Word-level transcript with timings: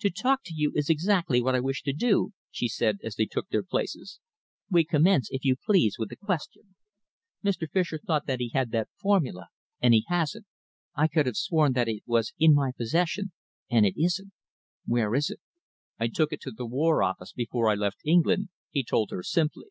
"To 0.00 0.10
talk 0.10 0.42
to 0.44 0.52
you 0.54 0.72
is 0.74 0.90
exactly 0.90 1.40
what 1.40 1.54
I 1.54 1.60
wish 1.60 1.82
to 1.84 1.94
do," 1.94 2.34
she 2.50 2.68
said, 2.68 2.98
as 3.02 3.16
they 3.16 3.24
took 3.24 3.48
their 3.48 3.62
places. 3.62 4.20
"We 4.70 4.84
commence, 4.84 5.28
if 5.32 5.42
you 5.42 5.56
please, 5.56 5.96
with 5.98 6.12
a 6.12 6.16
question. 6.16 6.74
Mr. 7.42 7.66
Fischer 7.70 7.96
thought 7.98 8.26
that 8.26 8.40
he 8.40 8.50
had 8.50 8.72
that 8.72 8.90
formula 9.00 9.46
and 9.80 9.94
he 9.94 10.04
hasn't. 10.08 10.44
I 10.94 11.08
could 11.08 11.24
have 11.24 11.38
sworn 11.38 11.72
that 11.72 11.88
it 11.88 12.02
was 12.04 12.34
in 12.38 12.52
my 12.52 12.72
possession 12.76 13.32
and 13.70 13.86
it 13.86 13.94
isn't. 13.96 14.32
Where 14.84 15.14
is 15.14 15.30
it?" 15.30 15.40
"I 15.98 16.08
took 16.08 16.34
it 16.34 16.42
to 16.42 16.50
the 16.50 16.66
War 16.66 17.02
Office 17.02 17.32
before 17.32 17.70
I 17.70 17.74
left 17.74 18.00
England," 18.04 18.50
he 18.68 18.84
told 18.84 19.10
her 19.12 19.22
simply. 19.22 19.68